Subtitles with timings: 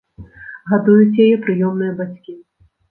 [0.71, 2.33] Гадуюць яе прыёмныя бацькі.